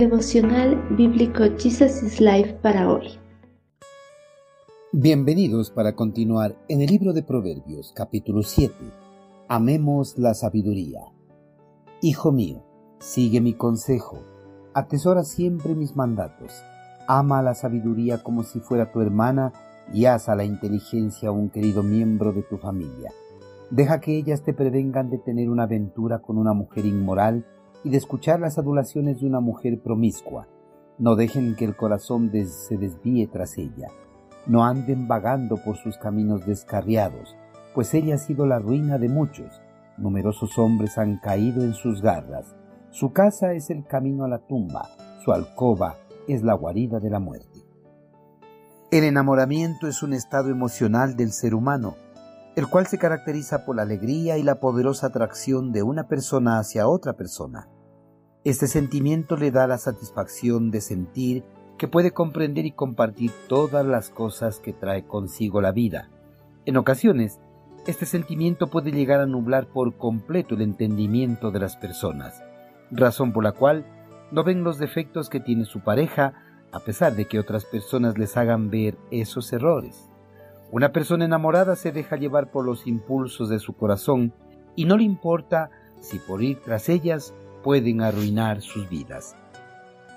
Devocional 0.00 0.82
Bíblico 0.96 1.44
Jesus 1.58 2.02
is 2.02 2.22
Life 2.22 2.54
para 2.62 2.90
hoy. 2.90 3.18
Bienvenidos 4.92 5.70
para 5.70 5.94
continuar 5.94 6.56
en 6.68 6.80
el 6.80 6.86
libro 6.86 7.12
de 7.12 7.22
Proverbios, 7.22 7.92
capítulo 7.94 8.42
7. 8.42 8.74
Amemos 9.46 10.16
la 10.16 10.32
sabiduría. 10.32 11.02
Hijo 12.00 12.32
mío, 12.32 12.64
sigue 12.98 13.42
mi 13.42 13.52
consejo, 13.52 14.24
atesora 14.72 15.22
siempre 15.22 15.74
mis 15.74 15.94
mandatos, 15.94 16.50
ama 17.06 17.42
la 17.42 17.52
sabiduría 17.52 18.22
como 18.22 18.42
si 18.42 18.58
fuera 18.60 18.92
tu 18.92 19.02
hermana 19.02 19.52
y 19.92 20.06
haz 20.06 20.30
a 20.30 20.34
la 20.34 20.44
inteligencia 20.44 21.30
un 21.30 21.50
querido 21.50 21.82
miembro 21.82 22.32
de 22.32 22.42
tu 22.42 22.56
familia. 22.56 23.12
Deja 23.70 24.00
que 24.00 24.16
ellas 24.16 24.42
te 24.44 24.54
prevengan 24.54 25.10
de 25.10 25.18
tener 25.18 25.50
una 25.50 25.64
aventura 25.64 26.20
con 26.20 26.38
una 26.38 26.54
mujer 26.54 26.86
inmoral 26.86 27.44
y 27.84 27.90
de 27.90 27.96
escuchar 27.96 28.40
las 28.40 28.58
adulaciones 28.58 29.20
de 29.20 29.26
una 29.26 29.40
mujer 29.40 29.80
promiscua. 29.80 30.46
No 30.98 31.16
dejen 31.16 31.56
que 31.56 31.64
el 31.64 31.76
corazón 31.76 32.30
se 32.30 32.76
desvíe 32.76 33.26
tras 33.26 33.56
ella. 33.58 33.88
No 34.46 34.64
anden 34.64 35.08
vagando 35.08 35.56
por 35.56 35.76
sus 35.76 35.96
caminos 35.96 36.46
descarriados, 36.46 37.36
pues 37.74 37.94
ella 37.94 38.16
ha 38.16 38.18
sido 38.18 38.46
la 38.46 38.58
ruina 38.58 38.98
de 38.98 39.08
muchos. 39.08 39.60
Numerosos 39.96 40.58
hombres 40.58 40.98
han 40.98 41.18
caído 41.18 41.62
en 41.62 41.74
sus 41.74 42.02
garras. 42.02 42.54
Su 42.90 43.12
casa 43.12 43.52
es 43.52 43.70
el 43.70 43.84
camino 43.86 44.24
a 44.24 44.28
la 44.28 44.38
tumba, 44.38 44.88
su 45.24 45.32
alcoba 45.32 45.96
es 46.26 46.42
la 46.42 46.54
guarida 46.54 47.00
de 47.00 47.10
la 47.10 47.20
muerte. 47.20 47.60
El 48.90 49.04
enamoramiento 49.04 49.86
es 49.86 50.02
un 50.02 50.12
estado 50.12 50.50
emocional 50.50 51.16
del 51.16 51.32
ser 51.32 51.54
humano, 51.54 51.94
el 52.56 52.68
cual 52.68 52.86
se 52.86 52.98
caracteriza 52.98 53.64
por 53.64 53.76
la 53.76 53.82
alegría 53.82 54.38
y 54.38 54.42
la 54.42 54.60
poderosa 54.60 55.08
atracción 55.08 55.72
de 55.72 55.82
una 55.82 56.08
persona 56.08 56.58
hacia 56.58 56.88
otra 56.88 57.14
persona. 57.14 57.68
Este 58.44 58.66
sentimiento 58.66 59.36
le 59.36 59.50
da 59.50 59.66
la 59.66 59.78
satisfacción 59.78 60.70
de 60.70 60.80
sentir 60.80 61.44
que 61.78 61.88
puede 61.88 62.10
comprender 62.10 62.66
y 62.66 62.72
compartir 62.72 63.30
todas 63.48 63.86
las 63.86 64.10
cosas 64.10 64.58
que 64.58 64.72
trae 64.72 65.06
consigo 65.06 65.60
la 65.60 65.72
vida. 65.72 66.10
En 66.66 66.76
ocasiones, 66.76 67.40
este 67.86 68.04
sentimiento 68.04 68.66
puede 68.66 68.92
llegar 68.92 69.20
a 69.20 69.26
nublar 69.26 69.66
por 69.66 69.96
completo 69.96 70.54
el 70.54 70.62
entendimiento 70.62 71.50
de 71.50 71.60
las 71.60 71.76
personas, 71.76 72.42
razón 72.90 73.32
por 73.32 73.44
la 73.44 73.52
cual 73.52 73.86
no 74.30 74.44
ven 74.44 74.64
los 74.64 74.78
defectos 74.78 75.30
que 75.30 75.40
tiene 75.40 75.64
su 75.64 75.80
pareja 75.80 76.34
a 76.72 76.80
pesar 76.80 77.14
de 77.14 77.24
que 77.24 77.38
otras 77.38 77.64
personas 77.64 78.18
les 78.18 78.36
hagan 78.36 78.70
ver 78.70 78.96
esos 79.10 79.52
errores. 79.52 80.10
Una 80.72 80.92
persona 80.92 81.24
enamorada 81.24 81.74
se 81.74 81.90
deja 81.90 82.14
llevar 82.14 82.52
por 82.52 82.64
los 82.64 82.86
impulsos 82.86 83.48
de 83.48 83.58
su 83.58 83.72
corazón 83.72 84.32
y 84.76 84.84
no 84.84 84.96
le 84.96 85.02
importa 85.02 85.70
si 86.00 86.18
por 86.18 86.44
ir 86.44 86.60
tras 86.60 86.88
ellas 86.88 87.34
pueden 87.64 88.02
arruinar 88.02 88.62
sus 88.62 88.88
vidas. 88.88 89.34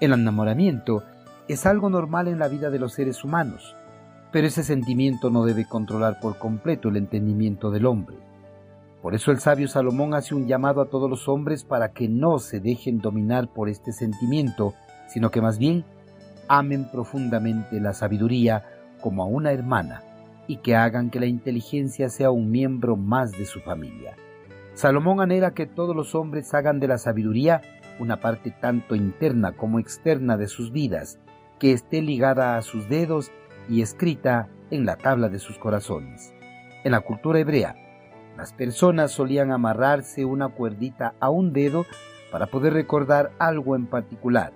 El 0.00 0.12
enamoramiento 0.12 1.02
es 1.48 1.66
algo 1.66 1.90
normal 1.90 2.28
en 2.28 2.38
la 2.38 2.46
vida 2.46 2.70
de 2.70 2.78
los 2.78 2.92
seres 2.92 3.24
humanos, 3.24 3.74
pero 4.30 4.46
ese 4.46 4.62
sentimiento 4.62 5.30
no 5.30 5.44
debe 5.44 5.66
controlar 5.66 6.20
por 6.20 6.38
completo 6.38 6.90
el 6.90 6.96
entendimiento 6.96 7.72
del 7.72 7.86
hombre. 7.86 8.16
Por 9.02 9.16
eso 9.16 9.32
el 9.32 9.40
sabio 9.40 9.66
Salomón 9.66 10.14
hace 10.14 10.36
un 10.36 10.46
llamado 10.46 10.80
a 10.80 10.90
todos 10.90 11.10
los 11.10 11.28
hombres 11.28 11.64
para 11.64 11.90
que 11.90 12.08
no 12.08 12.38
se 12.38 12.60
dejen 12.60 13.00
dominar 13.00 13.48
por 13.52 13.68
este 13.68 13.90
sentimiento, 13.90 14.74
sino 15.08 15.32
que 15.32 15.40
más 15.40 15.58
bien 15.58 15.84
amen 16.46 16.88
profundamente 16.88 17.80
la 17.80 17.94
sabiduría 17.94 18.64
como 19.00 19.24
a 19.24 19.26
una 19.26 19.50
hermana 19.50 20.02
y 20.46 20.58
que 20.58 20.76
hagan 20.76 21.10
que 21.10 21.20
la 21.20 21.26
inteligencia 21.26 22.08
sea 22.08 22.30
un 22.30 22.50
miembro 22.50 22.96
más 22.96 23.32
de 23.32 23.44
su 23.46 23.60
familia. 23.60 24.16
Salomón 24.74 25.20
anhela 25.20 25.54
que 25.54 25.66
todos 25.66 25.96
los 25.96 26.14
hombres 26.14 26.52
hagan 26.54 26.80
de 26.80 26.88
la 26.88 26.98
sabiduría 26.98 27.62
una 27.98 28.20
parte 28.20 28.50
tanto 28.50 28.94
interna 28.94 29.52
como 29.52 29.78
externa 29.78 30.36
de 30.36 30.48
sus 30.48 30.70
vidas, 30.70 31.18
que 31.58 31.72
esté 31.72 32.02
ligada 32.02 32.56
a 32.56 32.62
sus 32.62 32.88
dedos 32.88 33.32
y 33.68 33.80
escrita 33.80 34.48
en 34.70 34.84
la 34.84 34.96
tabla 34.96 35.28
de 35.28 35.38
sus 35.38 35.58
corazones. 35.58 36.34
En 36.84 36.92
la 36.92 37.00
cultura 37.00 37.38
hebrea, 37.38 37.74
las 38.36 38.52
personas 38.52 39.12
solían 39.12 39.50
amarrarse 39.50 40.24
una 40.24 40.48
cuerdita 40.48 41.14
a 41.20 41.30
un 41.30 41.52
dedo 41.52 41.86
para 42.30 42.46
poder 42.46 42.74
recordar 42.74 43.32
algo 43.38 43.76
en 43.76 43.86
particular. 43.86 44.52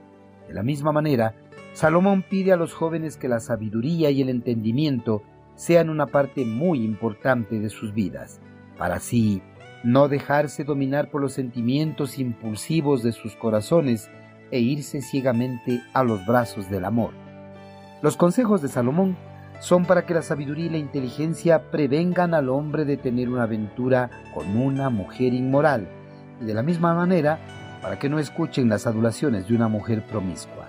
De 0.47 0.55
la 0.55 0.63
misma 0.63 0.93
manera, 0.93 1.35
Salomón 1.73 2.23
pide 2.29 2.53
a 2.53 2.57
los 2.57 2.75
jóvenes 2.75 3.17
que 3.17 3.29
la 3.29 3.41
sabiduría 3.41 4.11
y 4.11 4.21
el 4.21 4.29
entendimiento 4.29 5.23
sean 5.61 5.91
una 5.91 6.07
parte 6.07 6.47
muy 6.47 6.83
importante 6.83 7.61
de 7.61 7.69
sus 7.69 7.93
vidas, 7.93 8.41
para 8.79 8.95
así 8.95 9.43
no 9.85 10.09
dejarse 10.09 10.65
dominar 10.65 11.11
por 11.11 11.21
los 11.21 11.35
sentimientos 11.35 12.19
impulsivos 12.19 13.03
de 13.03 13.13
sus 13.13 13.37
corazones 13.37 14.09
e 14.51 14.61
irse 14.61 15.03
ciegamente 15.03 15.83
a 15.93 16.03
los 16.03 16.25
brazos 16.25 16.71
del 16.71 16.87
amor. 16.87 17.11
Los 18.01 18.17
consejos 18.17 18.63
de 18.63 18.69
Salomón 18.69 19.19
son 19.61 19.85
para 19.85 20.07
que 20.07 20.15
la 20.15 20.23
sabiduría 20.23 20.65
y 20.65 20.71
la 20.71 20.79
inteligencia 20.79 21.71
prevengan 21.71 22.33
al 22.33 22.49
hombre 22.49 22.87
de 22.87 22.97
tener 22.97 23.29
una 23.29 23.43
aventura 23.43 24.09
con 24.33 24.57
una 24.57 24.89
mujer 24.89 25.35
inmoral, 25.35 25.87
y 26.41 26.47
de 26.47 26.55
la 26.55 26.63
misma 26.63 26.95
manera 26.95 27.39
para 27.83 27.99
que 27.99 28.09
no 28.09 28.19
escuchen 28.19 28.71
las 28.71 28.87
adulaciones 28.87 29.47
de 29.47 29.57
una 29.57 29.69
mujer 29.69 30.07
promiscua. 30.07 30.60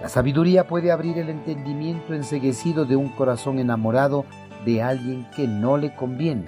La 0.00 0.08
sabiduría 0.08 0.68
puede 0.68 0.92
abrir 0.92 1.18
el 1.18 1.28
entendimiento 1.28 2.14
enseguecido 2.14 2.84
de 2.84 2.94
un 2.94 3.08
corazón 3.08 3.58
enamorado 3.58 4.24
de 4.64 4.80
alguien 4.80 5.26
que 5.34 5.48
no 5.48 5.76
le 5.76 5.94
conviene, 5.94 6.46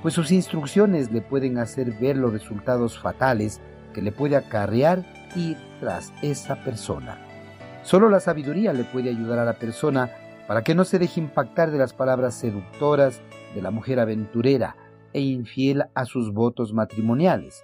pues 0.00 0.14
sus 0.14 0.32
instrucciones 0.32 1.12
le 1.12 1.20
pueden 1.20 1.58
hacer 1.58 1.92
ver 2.00 2.16
los 2.16 2.32
resultados 2.32 2.98
fatales 2.98 3.60
que 3.92 4.00
le 4.00 4.12
puede 4.12 4.36
acarrear 4.36 5.04
ir 5.36 5.58
tras 5.78 6.12
esa 6.22 6.56
persona. 6.64 7.18
Solo 7.82 8.08
la 8.08 8.20
sabiduría 8.20 8.72
le 8.72 8.84
puede 8.84 9.10
ayudar 9.10 9.38
a 9.38 9.44
la 9.44 9.58
persona 9.58 10.10
para 10.46 10.62
que 10.62 10.74
no 10.74 10.84
se 10.84 10.98
deje 10.98 11.20
impactar 11.20 11.70
de 11.70 11.78
las 11.78 11.92
palabras 11.92 12.34
seductoras 12.34 13.20
de 13.54 13.60
la 13.60 13.70
mujer 13.70 14.00
aventurera 14.00 14.76
e 15.12 15.20
infiel 15.20 15.84
a 15.94 16.06
sus 16.06 16.32
votos 16.32 16.72
matrimoniales, 16.72 17.62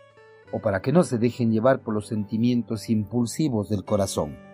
o 0.52 0.60
para 0.60 0.82
que 0.82 0.92
no 0.92 1.04
se 1.04 1.16
dejen 1.16 1.52
llevar 1.52 1.80
por 1.80 1.94
los 1.94 2.06
sentimientos 2.06 2.90
impulsivos 2.90 3.68
del 3.70 3.84
corazón. 3.84 4.45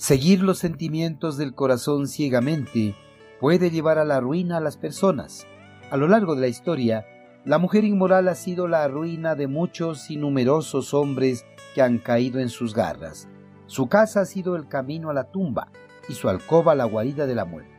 Seguir 0.00 0.42
los 0.42 0.56
sentimientos 0.56 1.36
del 1.36 1.54
corazón 1.54 2.08
ciegamente 2.08 2.96
puede 3.38 3.70
llevar 3.70 3.98
a 3.98 4.06
la 4.06 4.18
ruina 4.18 4.56
a 4.56 4.60
las 4.60 4.78
personas. 4.78 5.46
A 5.90 5.98
lo 5.98 6.08
largo 6.08 6.34
de 6.34 6.40
la 6.40 6.48
historia, 6.48 7.04
la 7.44 7.58
mujer 7.58 7.84
inmoral 7.84 8.26
ha 8.28 8.34
sido 8.34 8.66
la 8.66 8.88
ruina 8.88 9.34
de 9.34 9.46
muchos 9.46 10.10
y 10.10 10.16
numerosos 10.16 10.94
hombres 10.94 11.44
que 11.74 11.82
han 11.82 11.98
caído 11.98 12.40
en 12.40 12.48
sus 12.48 12.74
garras. 12.74 13.28
Su 13.66 13.90
casa 13.90 14.22
ha 14.22 14.24
sido 14.24 14.56
el 14.56 14.68
camino 14.68 15.10
a 15.10 15.12
la 15.12 15.30
tumba 15.30 15.70
y 16.08 16.14
su 16.14 16.30
alcoba 16.30 16.74
la 16.74 16.86
guarida 16.86 17.26
de 17.26 17.34
la 17.34 17.44
muerte. 17.44 17.76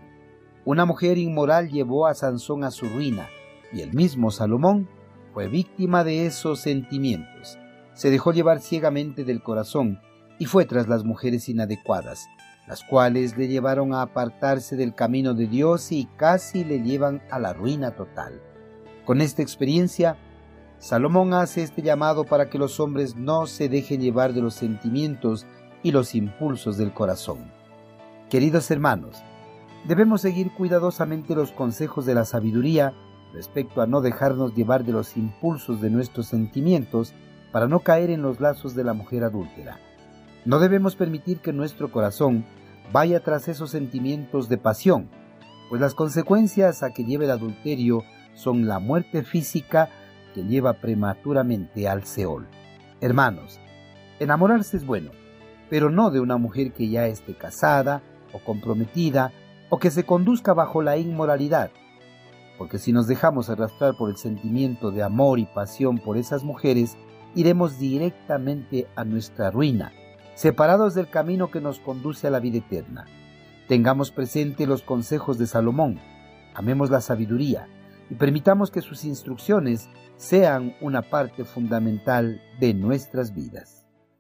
Una 0.64 0.86
mujer 0.86 1.18
inmoral 1.18 1.72
llevó 1.72 2.06
a 2.06 2.14
Sansón 2.14 2.64
a 2.64 2.70
su 2.70 2.86
ruina 2.86 3.30
y 3.74 3.82
el 3.82 3.96
mismo 3.96 4.30
Salomón 4.30 4.88
fue 5.34 5.48
víctima 5.48 6.04
de 6.04 6.28
esos 6.28 6.60
sentimientos. 6.60 7.58
Se 7.96 8.12
dejó 8.12 8.32
llevar 8.32 8.60
ciegamente 8.60 9.24
del 9.24 9.42
corazón 9.42 10.00
y 10.42 10.46
fue 10.46 10.66
tras 10.66 10.88
las 10.88 11.04
mujeres 11.04 11.50
inadecuadas, 11.50 12.28
las 12.68 12.84
cuales 12.84 13.38
le 13.38 13.48
llevaron 13.48 13.94
a 13.94 14.02
apartarse 14.02 14.76
del 14.76 14.96
camino 14.96 15.36
de 15.36 15.46
Dios 15.46 15.92
y 15.92 16.06
casi 16.18 16.64
le 16.64 16.82
llevan 16.82 17.22
a 17.30 17.38
la 17.38 17.54
ruina 17.54 17.92
total. 17.92 18.42
Con 19.06 19.22
esta 19.22 19.44
experiencia, 19.44 20.18
Salomón 20.80 21.36
hace 21.36 21.62
este 21.62 21.84
llamado 21.84 22.24
para 22.24 22.50
que 22.50 22.58
los 22.58 22.80
hombres 22.80 23.16
no 23.16 23.46
se 23.46 23.70
dejen 23.70 24.02
llevar 24.02 24.34
de 24.34 24.42
los 24.42 24.56
sentimientos 24.56 25.46
y 25.84 25.92
los 25.92 26.16
impulsos 26.16 26.76
del 26.76 26.92
corazón. 26.92 27.52
Queridos 28.32 28.72
hermanos, 28.72 29.22
debemos 29.86 30.22
seguir 30.22 30.52
cuidadosamente 30.56 31.36
los 31.36 31.52
consejos 31.52 32.08
de 32.08 32.16
la 32.16 32.26
sabiduría 32.26 32.96
respecto 33.32 33.80
a 33.80 33.86
no 33.86 34.02
dejarnos 34.02 34.56
llevar 34.56 34.86
de 34.86 34.94
los 34.94 35.18
impulsos 35.18 35.82
de 35.82 35.92
nuestros 35.92 36.26
sentimientos 36.26 37.14
para 37.52 37.68
no 37.68 37.82
caer 37.82 38.10
en 38.10 38.24
los 38.24 38.40
lazos 38.40 38.74
de 38.74 38.84
la 38.84 38.94
mujer 38.94 39.24
adúltera. 39.24 39.80
No 40.44 40.58
debemos 40.58 40.96
permitir 40.96 41.40
que 41.40 41.54
nuestro 41.54 41.92
corazón 41.92 42.46
vaya 42.92 43.20
tras 43.20 43.48
esos 43.48 43.70
sentimientos 43.70 44.50
de 44.50 44.58
pasión, 44.58 45.08
pues 45.70 45.80
las 45.80 45.94
consecuencias 45.94 46.82
a 46.82 46.90
que 46.90 47.06
lleve 47.06 47.26
el 47.26 47.32
adulterio 47.32 48.04
son 48.34 48.68
la 48.68 48.80
muerte 48.80 49.22
física 49.22 49.90
que 50.34 50.44
lleva 50.44 50.74
prematuramente 50.74 51.88
al 51.88 52.06
Seol. 52.06 52.48
Hermanos, 53.02 53.60
enamorarse 54.20 54.78
es 54.78 54.86
bueno, 54.86 55.12
pero 55.70 55.92
no 55.92 56.10
de 56.10 56.20
una 56.20 56.38
mujer 56.38 56.74
que 56.74 56.90
ya 56.90 57.06
esté 57.06 57.36
casada 57.36 58.02
o 58.34 58.40
comprometida 58.40 59.32
o 59.70 59.78
que 59.78 59.92
se 59.92 60.06
conduzca 60.06 60.56
bajo 60.56 60.82
la 60.82 60.98
inmoralidad, 60.98 61.70
porque 62.58 62.80
si 62.80 62.92
nos 62.92 63.06
dejamos 63.06 63.52
arrastrar 63.52 63.96
por 63.96 64.10
el 64.10 64.18
sentimiento 64.18 64.90
de 64.90 65.04
amor 65.04 65.38
y 65.38 65.46
pasión 65.46 66.00
por 66.00 66.18
esas 66.18 66.44
mujeres, 66.44 66.98
iremos 67.36 67.78
directamente 67.78 68.88
a 68.96 69.06
nuestra 69.06 69.52
ruina 69.52 69.92
separados 70.36 70.94
del 70.94 71.10
camino 71.10 71.52
que 71.52 71.62
nos 71.62 71.80
conduce 71.80 72.28
a 72.28 72.32
la 72.32 72.40
vida 72.40 72.60
eterna. 72.60 73.06
Tengamos 73.68 74.12
presente 74.12 74.68
los 74.68 74.82
consejos 74.82 75.38
de 75.38 75.48
Salomón, 75.48 76.00
amemos 76.54 76.90
la 76.90 77.02
sabiduría 77.02 77.68
y 78.10 78.16
permitamos 78.16 78.72
que 78.72 78.82
sus 78.82 79.06
instrucciones 79.06 79.90
sean 80.18 80.76
una 80.82 81.02
parte 81.02 81.46
fundamental 81.46 82.42
de 82.60 82.74
nuestras 82.74 83.34
vidas. 83.34 83.81